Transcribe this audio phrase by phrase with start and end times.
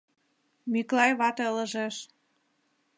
[0.71, 1.95] —Мӱклай вате ылыжеш.